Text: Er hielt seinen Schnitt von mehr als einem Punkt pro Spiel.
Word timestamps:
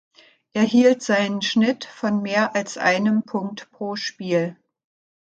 Er 0.53 0.63
hielt 0.63 1.03
seinen 1.03 1.43
Schnitt 1.43 1.85
von 1.85 2.23
mehr 2.23 2.55
als 2.55 2.79
einem 2.79 3.21
Punkt 3.21 3.69
pro 3.71 3.95
Spiel. 3.95 4.57